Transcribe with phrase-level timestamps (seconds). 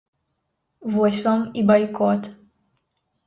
[0.95, 2.21] Вось вам і байкот.